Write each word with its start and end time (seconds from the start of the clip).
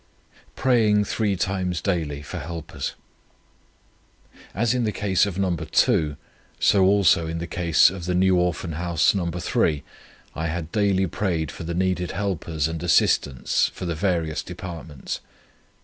PRAYING 0.55 1.05
THREE 1.05 1.35
TIMES 1.35 1.79
DAILY 1.79 2.23
FOR 2.23 2.39
HELPERS. 2.39 2.95
"As 4.55 4.73
in 4.73 4.83
the 4.83 4.91
case 4.91 5.27
of 5.27 5.37
No. 5.37 5.55
2, 5.55 6.17
so 6.59 6.83
also 6.85 7.27
in 7.27 7.37
the 7.37 7.45
case 7.45 7.91
of 7.91 8.05
the 8.05 8.15
New 8.15 8.35
Orphan 8.35 8.71
House 8.71 9.13
No. 9.13 9.29
3, 9.29 9.83
I 10.33 10.47
had 10.47 10.71
daily 10.71 11.05
prayed 11.05 11.51
for 11.51 11.63
the 11.65 11.75
needed 11.75 12.13
helpers 12.13 12.67
and 12.67 12.81
assistants 12.81 13.67
for 13.75 13.85
the 13.85 13.93
various 13.93 14.41
departments. 14.41 15.19